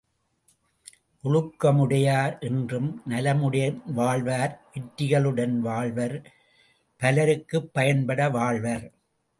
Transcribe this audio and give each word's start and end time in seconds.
ஒழுக்கமுடையார் 1.23 2.39
என்றும் 2.39 3.01
நலமுடன் 3.09 3.77
வாழ்வர் 3.93 4.59
வெற்றிகளுடன் 4.73 5.55
வாழ்வர் 5.59 6.17
பலருக்கும் 7.01 7.69
பயன்பட 7.73 8.29
வாழ்வர். 8.29 8.91